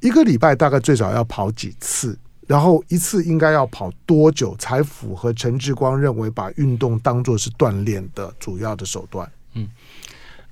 [0.00, 9.28] 一个礼拜大概最少要跑几次，然后一次应该要跑多久才符合陈志光认为把运动当做是锻炼的主要的手段？
[9.54, 9.66] 嗯。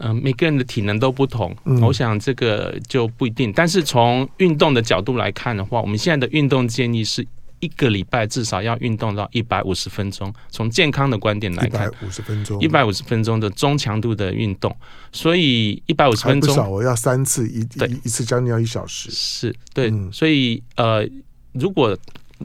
[0.02, 3.52] 嗯、呃，每个人的体能都不同，我想这个就不一定。
[3.52, 7.26] 但是从运动的角度来看的话，我们现在的运动建议是
[7.60, 10.32] 一个礼拜至少要运动到一百五十分钟。
[10.50, 14.76] 从健康的观点来看，一百五十分钟，一百五十分钟的中强度的运动。
[15.12, 19.10] 所以一百五十分钟，不少，我要三次，一对一次将近要一小时。
[19.12, 21.08] 是对，嗯、所以呃，
[21.52, 21.96] 如果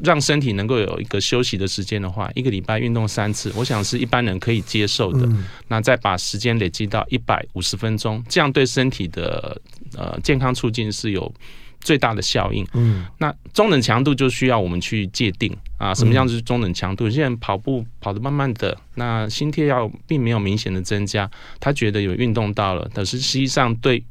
[0.04, 5.26] 让身体能够有一个休息的时间的话，一个礼拜运动三次，我想是一般人可以接受的。
[5.28, 9.60] 嗯、那再把时间累积到一百五十分钟，这样对身体的
[9.96, 11.34] 呃健康促进是有
[11.80, 12.66] 最大的效应。
[12.74, 17.10] 嗯，那中等强度就需要我们去界定啊，什么样是中等强度？
[17.10, 21.30] 现在跑步跑得慢慢的，那心跳要并没有明显的增加，
[21.60, 24.04] 他觉得有运动到了，但是实际上对。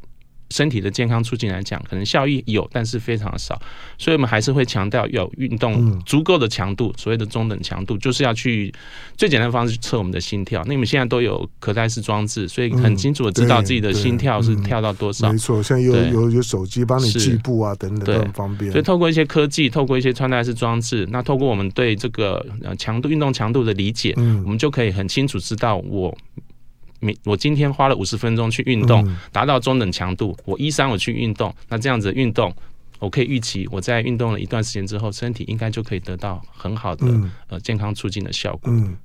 [0.50, 3.60] 身体的健康促进来讲，可能效益有，但是非常少，
[3.98, 8.72] 所以我们还是会强调有运动足够的强度，所谓的中等强度，就是要去
[9.16, 10.62] 最简单的方式去测我们的心跳。
[10.66, 15.32] 那你们现在都有可带式装置，所以很清楚的知道自己的心跳是跳到多少。
[15.32, 18.70] 没错，像有有有手机帮你计步啊，等等都很方便。
[18.70, 26.16] 所以透过一些科技，透过一些穿戴式装置，那透过我们对这个呃强度运动强度的理解，我们就可以很清楚知道我。
[27.24, 30.36] 我今天花了五十分钟去运动，达到中等强度。
[30.44, 32.54] 我一三我去运动，那这样子运动，
[32.98, 37.06] 我可以预期我在运动了一段时间之后，身体应该就可以得到很好的
[37.48, 38.72] 呃健康促进的效果。
[38.72, 38.96] 嗯，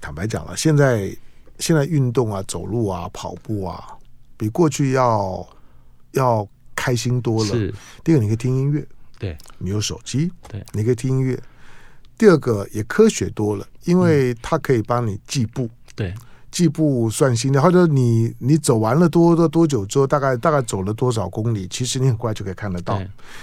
[0.00, 1.14] 坦白讲了，现在
[1.58, 3.84] 现在运动啊，走路啊，跑步啊，
[4.36, 5.46] 比过去要
[6.12, 7.50] 要开心多了。
[7.50, 8.86] 是，第二个你可以听音乐，
[9.18, 11.38] 对，你有手机，对，你可以听音乐。
[12.18, 16.14] 第二个也科学多了，因为它可以帮你计步，对。
[16.56, 22.98] 计步算心的，或者你你走完了多多多久之后，大概大概走了多少公里，其实你很快就可以看得到。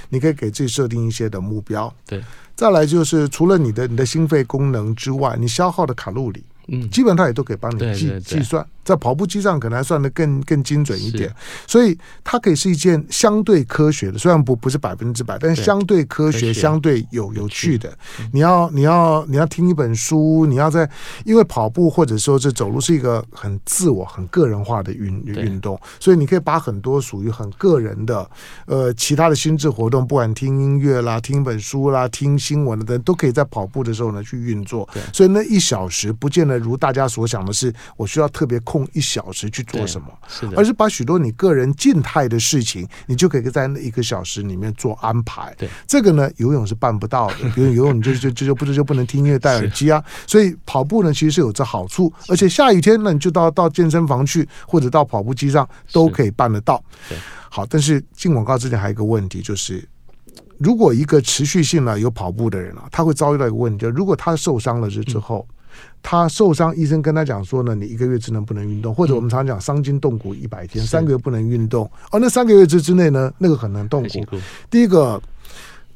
[0.09, 1.93] 你可以给自己设定一些的目标。
[2.07, 2.23] 对，
[2.55, 8.65] 再来就是除了你的你的心肺功能之外，你消耗的卡路里，嗯，基本上也都可以帮你计计算。
[8.83, 11.33] 在跑步机上可能还算得更更精准一点，
[11.67, 17.77] 所以它可以是一件相对科学的，虽然不不是百分之百，但是相对科学、相对有有趣。
[17.77, 17.91] 的。
[18.31, 20.89] 你要你要你要听一本书，你要在
[21.23, 28.29] 因为跑步或者说这走路是一个很自我、很个人化的运运动，所以你可以把很多属于很个人的
[28.65, 34.87] 呃其他的心智活动，不管听音乐啦、听一本书啦、听新闻的等，都可以在跑步的时候呢去运作。
[35.13, 38.59] 所以那一小时不见得如大家所想的是，我需要特别。
[38.73, 40.07] 空一小时去做什么？
[40.27, 45.53] 是的，而是把许多你个人静态的事情，你就可以在那一个小时里面做安排。
[45.59, 47.35] 对，这个呢，游泳是办不到的。
[47.53, 50.03] 比如游泳，你就就就就不就不能听音乐、戴耳机啊。
[50.25, 52.11] 所以跑步呢，其实是有这好处。
[52.27, 56.83] 而且下雨天，呢你就到到健身房去，或者到跑步机上都可以办得到。
[57.07, 57.15] 对，
[57.51, 57.63] 好。
[57.67, 59.87] 但是进广告之前还有一个问题，就是
[60.57, 65.47] 如果一个持续性呢有跑步的人啊，他会遭遇到一个问题，就是如果他受伤了之之后。
[65.73, 71.89] 嗯他受伤，医生跟他讲说呢，你一个月之内不能运动，或者我们常讲伤筋动骨一百天，三个月不能运动。
[72.11, 74.37] 哦，那三个月之之内呢，那个很难动骨。
[74.69, 75.21] 第一个，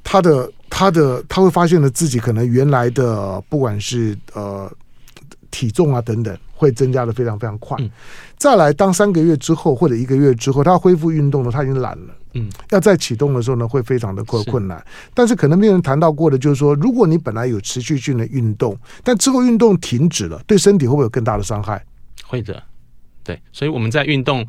[0.05, 4.71] 他的他的他会发现了自己可能原来的不管是呃
[5.51, 7.77] 体重啊等等，会增加的非常非常快。
[8.35, 12.13] 再来，当三个月之后或者一个月之后，他恢复运动了，他已经懒了。
[12.33, 14.83] 嗯，要再启动的时候呢，会非常的困困难。
[15.13, 21.83] 但是可能没有人谈到过的，就是说，如果你本来有持续性的运动，但之后运动停止了，对身体会不会有更大的伤害？
[22.25, 22.61] 会的，
[23.23, 23.39] 对。
[23.51, 24.45] 所以我们在运动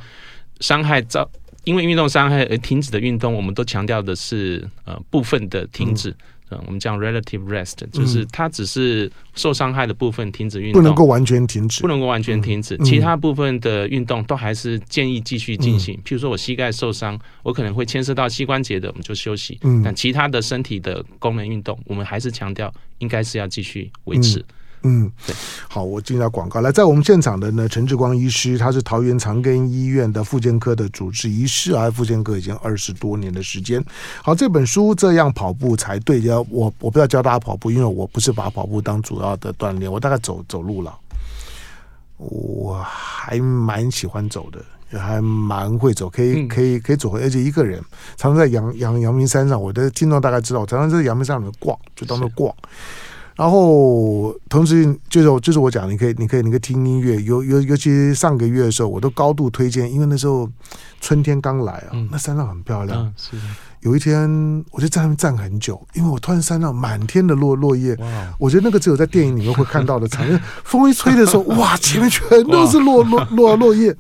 [0.61, 1.31] 伤害造
[1.65, 6.11] 因为运动伤害而停止的运动，我们都强调的是呃部分的停止。
[6.11, 6.17] 嗯
[6.51, 15.95] 嗯，我们讲 relative rest，就是它只是受伤害的部分停止运动，不能够完全停止，不能够完全停止，嗯、其他部分的运动都还是建议继续进行。
[15.95, 19.59] 嗯、譬如说我膝盖受伤，我可能会牵涉到膝关节的，我们就休息。
[19.63, 24.39] 嗯，但其他的身体的功能运动，我们还是强调应该是要继续维持。
[24.39, 24.45] 嗯
[24.83, 25.35] 嗯，对，
[25.69, 33.85] 好，我进下广告来，在我们现场的呢，陈志光医师，他是桃园长庚医院的复健科的主治医师啊，复健科已经二十多年的时间。
[34.23, 40.97] 好，这本书这样跑步才对，要我我不要教大家跑步，因为我不是把跑步当主要的锻炼，我大概走走路了，
[42.17, 47.83] 我还蛮喜欢走的，也还蛮会走，可以可以可以走回，而且一个人，
[48.17, 52.55] 常常在阳阳阳明山上，我的听众大概知道，我常常在阳明山上面逛，就当那逛。
[53.39, 57.23] 然后，同时就是就是我讲，你可以，你可以，你可以听音乐。
[57.23, 60.51] 尤尤尤其上个月的时候，我都高度推荐，因为那时候
[61.01, 63.01] 春天刚来啊，嗯、那山上很漂亮。
[63.01, 63.43] 嗯、是的。
[63.83, 64.29] 有一天，
[64.73, 67.97] 我就在那边站很久，因为我突然山上满天的落落叶。
[68.41, 70.43] 我觉得那个只有在电影里面会看到的场面。
[70.65, 73.97] 风一吹的时候，哇，前面全都是落落落落叶。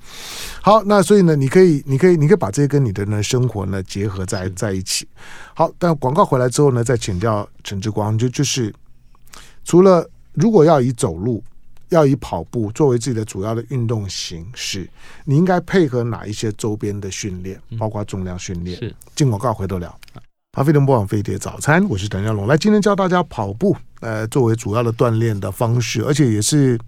[0.62, 5.06] 好，那所以呢，你可以，你可以，你可以把这些跟你的呢生活呢结合在在一起。
[5.54, 8.74] 好，但广告回来之后呢，再请教陈志光，就就是。
[9.68, 11.44] 除了如果要以走路、
[11.90, 14.88] 要以跑步作为自己的主要的运动形式，
[15.26, 18.78] 你应该配合哪一些周边的训练，包括重量训练？
[18.78, 19.94] 是进广告回头聊。
[20.52, 22.46] 阿飞龙不枉飞碟早餐，我是邓家龙。
[22.46, 26.80] 来，今天教大家跑步，呃，作为主要的锻炼的方式，而且也是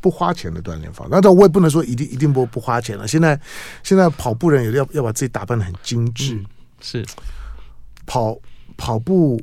[0.00, 1.10] 不花钱的锻炼方式。
[1.12, 3.08] 那但我也不能说一定一定不不花钱了。
[3.08, 3.38] 现在
[3.82, 6.36] 现在跑步人也要要把自己打扮的很精致。
[6.36, 6.46] 嗯、
[6.80, 7.04] 是
[8.06, 8.38] 跑
[8.76, 9.42] 跑步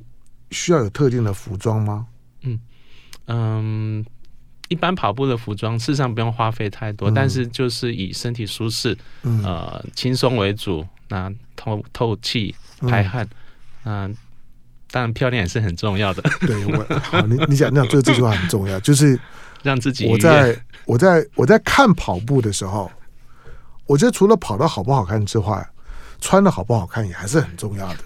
[0.51, 2.07] 需要有特定的服装吗？
[2.41, 2.60] 嗯。
[3.32, 4.06] 嗯，
[4.69, 10.86] 一般跑步的服装事实上不用花费太多，嗯、但是就是以身体舒适、嗯、呃轻松为主。
[11.10, 13.28] 那透透气、排汗，
[13.84, 14.15] 嗯、呃，
[14.91, 16.23] 当然漂亮也是很重要的。
[16.41, 19.19] 对，我好，你你讲，你想这这句话很重要，就是
[19.62, 20.08] 让自己。
[20.08, 22.91] 我在我在我在看跑步的时候，
[23.86, 25.69] 我觉得除了跑得好不好看之外。
[26.21, 27.97] 穿的好不好看也还是很重要的。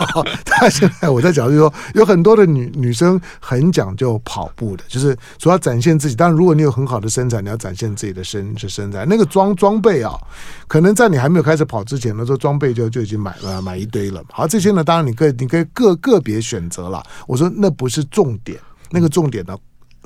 [0.44, 6.16] 但现在我在讲，就是说有很多的女女生很讲究跑步的，就是主要展现自己。
[6.16, 9.04] 当然，如果你有很好的身材，你要展现自己的身身材。
[9.04, 10.18] 那个装装备啊，
[10.66, 14.22] 可能在你还没有开始跑之前呢，说装备就就已经买了买一堆了。
[14.30, 17.02] 好，这些呢，当然你可以你可以个个别选择了。
[17.26, 18.58] 我说那不是重点，
[18.90, 19.54] 那个重点呢，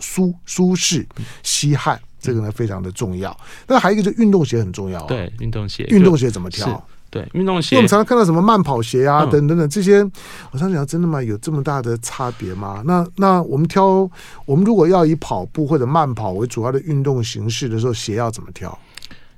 [0.01, 1.07] 舒舒适、
[1.45, 3.37] 吸汗，这个呢非常的重要。
[3.69, 5.07] 那还有一个，就运动鞋很重要啊。
[5.07, 6.85] 对，运动鞋，运动鞋怎么挑？
[7.15, 10.03] 对，运动鞋，我们常常看到什么慢跑鞋啊，等等等这些，
[10.51, 11.23] 我想想，真的吗？
[11.23, 12.83] 有这么大的差别吗？
[12.85, 14.11] 那那我们挑，
[14.45, 18.77] 我们如果要以跑步或者慢跑为主要的运动形式的时候，鞋要怎么挑？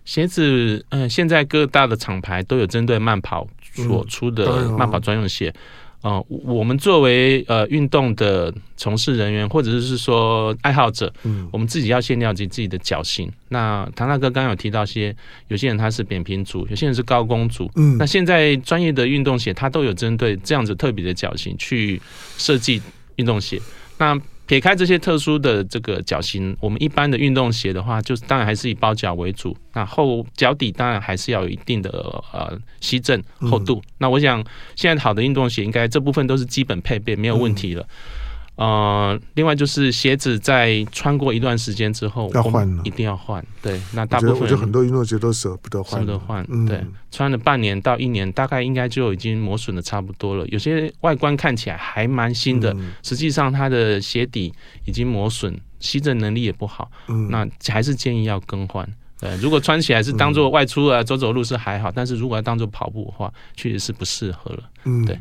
[0.06, 5.50] 鞋子，嗯，现在各大的厂牌都有针对慢跑所出的慢跑专用鞋。
[5.50, 5.54] 哦、
[6.02, 13.30] 呃，我们作为呃运动的从事人员，或者是说爱好者，嗯，我们自己要先了解自己的脚型。
[13.48, 15.14] 那唐大哥刚刚有提到些，
[15.48, 22.00] 有些人他是扁平足，有些人是高弓足，嗯，那现在专业的运动鞋，它都有针对这样子特别的脚型去
[22.36, 22.80] 设计
[23.16, 23.60] 运动鞋。
[23.98, 29.56] 那撇开这些特殊的这个脚型，我们一般的运动鞋的话，就是当然还是以包脚为主。
[29.74, 31.90] 那后脚底当然还是要有一定的
[32.32, 33.82] 呃吸震厚度。
[33.84, 34.42] 嗯、那我想
[34.74, 37.82] 现在好的运动鞋应该这部分都是基本配备，没有问题了。
[37.82, 37.88] 嗯
[38.56, 43.44] 呃，另外就是鞋子在穿过一段时间之后，要换了，一定要换。
[43.60, 46.44] 对，那大部分我觉得很多运动鞋都舍不得换，舍不得换。
[46.48, 50.46] 嗯、对，穿了半年到一年，大概应该就已经磨损的差不多了。
[50.48, 54.52] 有些外观看起来还蛮新的，嗯、实际上它的鞋底
[54.86, 56.90] 已经磨损，吸震能力也不好。
[57.08, 58.88] 嗯，那还是建议要更换。
[59.18, 64.70] 对，如果穿起来是当做外出啊，走走路是还好，但是如果要当做跑步的话，确实是不适合了。
[64.84, 65.20] 嗯，对，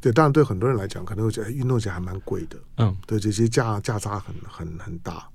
[0.00, 2.56] 对，当然对很多人来讲，可能会觉得运动鞋还蛮贵的。
[2.76, 5.26] 嗯，对，这些价价差很很很大。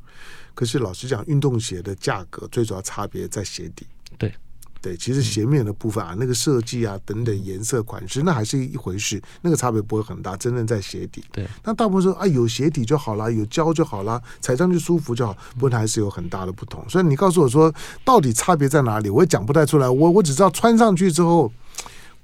[0.53, 3.85] 可是老实讲，运动鞋的价格最主要差别在鞋底。
[4.17, 4.33] 对。
[4.81, 10.35] 对，其实鞋面的部分啊，那个设计啊，等等颜色款式，那还是一回事，那个差别不会很大。
[10.37, 16.83] 真正在鞋底，对，那大部分说啊，有鞋底就好了，有胶就好了，踩上去舒服就好，不过还是有很大的不同。
[16.87, 17.73] 所以你告诉我说，
[18.05, 19.09] 到底差别在哪里？
[19.09, 19.89] 我也讲不太出来。
[19.89, 21.51] 我我只知道穿上去之后。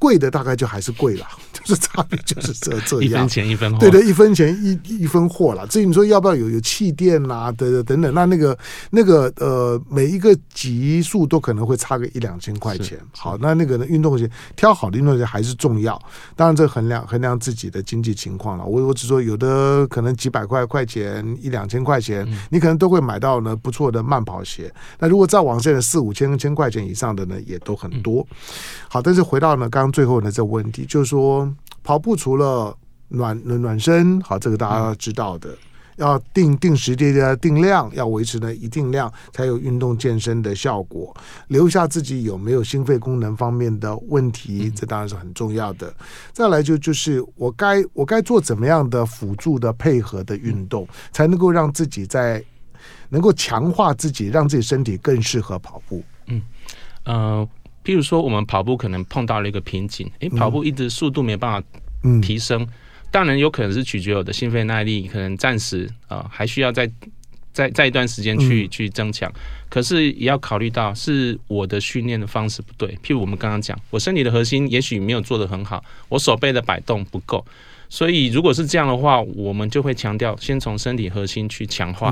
[0.03, 1.25] 贵的大概就还是贵了，
[1.63, 5.65] 就是差别就是这这样，一分钱一分货，对对，一分钱一一分货了。
[5.67, 8.57] 至于你说要不要有有气垫啊，等等等等，那那个
[8.89, 12.99] 那个呃，每一个级数都可能会差个一两千块钱。
[13.17, 15.97] 好，那那个呢，运动鞋挑好的运动鞋还是重要，
[16.35, 18.65] 当然这衡量衡量自己的经济情况了。
[18.65, 24.69] 我我只说有的可能几百块块钱一两千块钱，你可能都会买到呢不错的慢跑鞋。
[24.99, 28.27] 那如果再往下四五千千块钱以上的呢，也都很多。
[28.89, 29.92] 好，但是回到呢刚。
[29.93, 31.49] 最后呢，这问题就是说，
[31.83, 32.75] 跑步除了
[33.07, 35.55] 暖暖暖身，好，这个大家要知道的。
[35.97, 41.15] 要定定时定的定量，要维持呢一定量，才有运动健身的效果。
[41.49, 45.93] 留下自己有没有心肺功能方面的问题，这当然是很重要的。
[46.31, 52.43] 再来就就是我该我该做怎么样的辅助的配合的运动，才能够让自己在
[53.09, 56.01] 能够强化自己，让自己身体更适合跑步。
[56.25, 56.41] 嗯，
[57.03, 57.47] 呃，
[57.84, 61.67] 譬如说我们跑步可能碰到了一个瓶颈，诶，跑步一直速度没办法
[62.21, 62.61] 提升。
[62.61, 62.67] 嗯
[63.13, 66.89] 当然有可能是取决我的心肺耐力，可能暂时啊、呃、还需要再
[67.51, 69.31] 再再一段时间去去增强。
[69.69, 72.89] 可是也要考虑到是我的训练的方式不对。
[73.03, 77.45] 譬如我们刚刚讲，我身体的核心也许没有做得很好，我手背的摆动不够。
[77.88, 82.11] 所以如果是这样的话，我们就会强调先从身体核心去强化，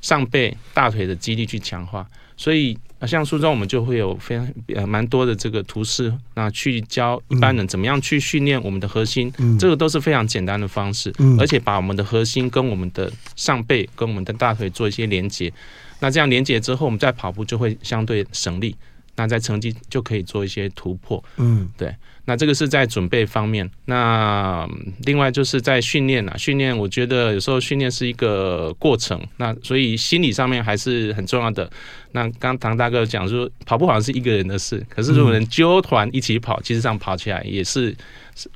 [0.00, 2.06] 上背大腿的肌力去强化。
[2.38, 2.78] 所以。
[3.06, 15.52] 像书中我们就会有非常呃蛮多的这个图示，那去教一般人怎么样去训练我们的核心，嗯、这个都是非常简单的方式，嗯、而且把我们的核心跟我们的上背跟我们的大腿做一些连接，
[16.00, 18.74] 那这样连接之后，我们在跑步就会相对省力，
[19.18, 21.92] 那在成绩就可以做一些突破，嗯，对。
[22.24, 24.68] 那这个是在准备方面，那
[25.06, 31.68] 另外就是在训练啊，训练我觉得有时候训练是一个过程，那所以心理上面还是很重要的。
[32.12, 37.96] 那刚唐大哥讲说，跑步好像是一个人的事，可是如果能揪团一起跑，其实上跑起来也是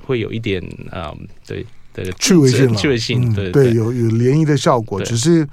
[0.04, 5.48] 会有一点啊、嗯，对对趣味性，趣味性，对对，有有涟漪的效果，只是。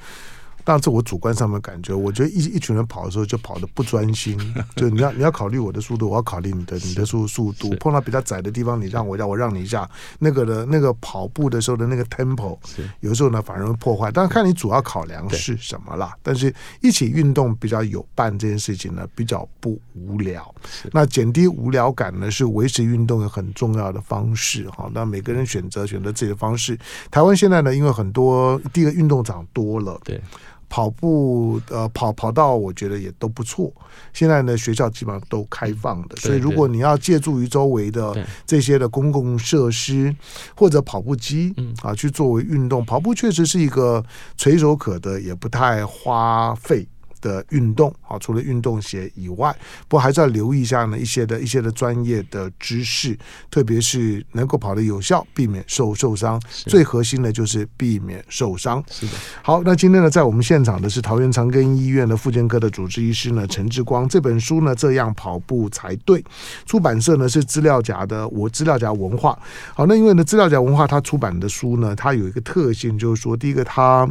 [0.70, 4.38] 但是我主观上面感觉，我觉得一一群人跑的时候就跑得不专心，
[4.78, 7.72] 就你要你要考虑我的速度，我要考虑你的你的速速度。
[7.80, 9.90] 碰到比较窄的地方，你让我让我让你一下，
[10.20, 12.56] 那个的那个跑步的时候的那个 tempo，
[13.00, 14.12] 有时候呢反而会破坏。
[14.12, 16.16] 但是看你主要考量是什么啦。
[16.22, 20.54] 但是一起运动比较有伴这件事情呢，比较不无聊。
[20.92, 24.70] 那减低无聊感呢，是维持运动的很重要的方式。
[24.70, 26.78] 哈，那每个人选择选择自己的方式。
[27.10, 30.22] 台湾现在呢，因为很多第一个运动场多了，对。
[30.70, 33.72] 跑步呃跑跑道我觉得也都不错。
[34.14, 40.16] 现在呢，学校基本上都开放的，所以如果你要借助于周围的这些的公共设施
[40.56, 44.04] 或者跑步机啊，去作为运动，跑步确实是一个
[44.38, 46.88] 垂手可得，也不太花费。
[47.22, 49.56] 的运动啊，除了运动鞋以外，
[49.88, 53.18] 不过还是要留意一下呢一些的一些的专业的知识，
[53.50, 56.42] 特别是能够跑得有效，避免受受伤。
[56.50, 58.84] 最核心的就是避免受伤。
[58.90, 59.14] 是的。
[59.42, 64.08] 好，那今天呢，在我们现场的是桃园长庚医院的复健科的主治医师呢陈志光。
[64.08, 66.24] 这本书呢，这样跑步才对。
[66.66, 69.38] 出版社呢是资料夹的，我资料夹文化。
[69.74, 74.10] 好，那因为呢资料夹文化它出版的书呢，它有一个特性，就是说，第一个它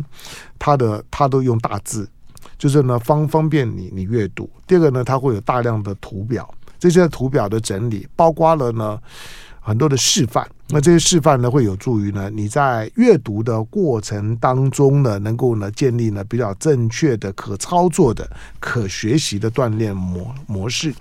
[0.58, 2.08] 它的它都用大字。
[2.58, 4.50] 就是呢，方方便你你阅读。
[4.66, 9.00] 第二个呢，它会有大量的图表，这些图表的整理，包括了呢
[9.60, 10.46] 很多的示范。
[10.70, 18.28] 那这些示范呢，会有助于呢你在阅读的过程当中呢，能够呢建立呢比较正确的、可操作的、
[18.60, 20.92] 可学习的锻炼模模式。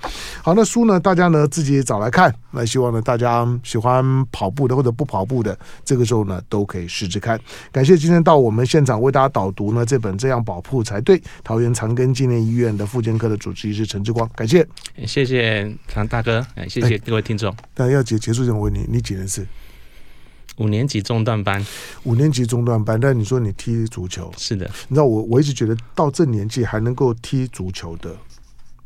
[0.41, 2.33] 好，那书呢，大家呢自己找来看。
[2.51, 7.37] 那希望呢大家喜欢跑步的或者不跑步的，这个时候呢都可以试试看。
[7.71, 14.65] 感谢今天到我们现场为大家导读呢这本《这样跑步才对》，桃园长庚纪念医院的复健科的主治医师陈志光，感谢，
[15.05, 17.53] 谢谢常大哥，谢谢各位听众。
[17.73, 19.45] 但要结结束前，我问你，你几年次？
[20.57, 21.65] 五年级中段班，
[22.03, 22.99] 五年级中段班。
[22.99, 24.69] 但你说你踢足球，是的。
[24.87, 28.15] 你知道我我一直觉得到这年纪还能够踢足球的，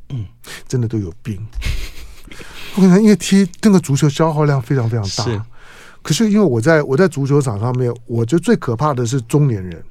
[0.09, 0.25] 嗯，
[0.67, 1.39] 真的都有病。
[2.75, 5.41] 我可能因为踢那个足球消耗量非常非常大，是。
[6.01, 9.83] 可是因为我在我在足球场上面，我觉得最可怕的是中年人。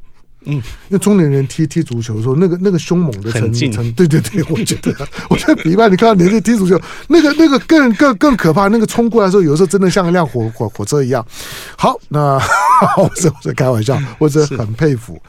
[0.47, 3.59] 嗯，因为中年人踢踢足球的时候，那个那个凶猛的程度，
[3.95, 4.95] 对对对，我觉得，
[5.29, 11.25] 我觉得比一般你看到年轻踢足球，那个那个更更更可怕，那个冲过来的时候，有时候真的像一辆火火火车一样。
[11.77, 12.41] 好，那
[12.97, 15.21] 我是我是开玩笑，我是很佩服。